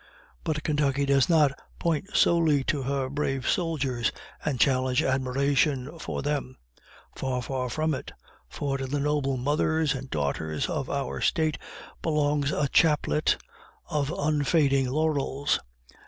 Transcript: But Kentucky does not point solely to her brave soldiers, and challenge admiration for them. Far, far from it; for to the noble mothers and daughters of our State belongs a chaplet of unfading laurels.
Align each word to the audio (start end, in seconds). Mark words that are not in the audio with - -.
But 0.43 0.63
Kentucky 0.63 1.05
does 1.05 1.29
not 1.29 1.51
point 1.77 2.09
solely 2.17 2.63
to 2.63 2.81
her 2.81 3.07
brave 3.07 3.47
soldiers, 3.47 4.11
and 4.43 4.59
challenge 4.59 5.03
admiration 5.03 5.99
for 5.99 6.23
them. 6.23 6.57
Far, 7.15 7.39
far 7.43 7.69
from 7.69 7.93
it; 7.93 8.11
for 8.49 8.79
to 8.79 8.87
the 8.87 8.99
noble 8.99 9.37
mothers 9.37 9.93
and 9.93 10.09
daughters 10.09 10.67
of 10.67 10.89
our 10.89 11.21
State 11.21 11.59
belongs 12.01 12.51
a 12.51 12.67
chaplet 12.69 13.37
of 13.91 14.11
unfading 14.17 14.87
laurels. 14.89 15.59